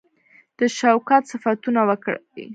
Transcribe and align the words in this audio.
د 0.59 0.59
شوکت 0.77 1.23
صفتونه 1.31 1.81
وکړي. 1.89 2.19